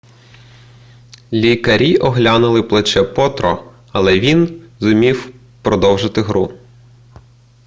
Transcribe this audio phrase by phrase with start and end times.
[1.33, 6.53] лікарі оглянули плече потро але він зумів продовжити гру